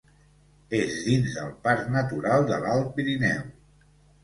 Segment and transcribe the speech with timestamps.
[0.77, 3.47] És dins del Parc Natural de l'Alt Pirineu.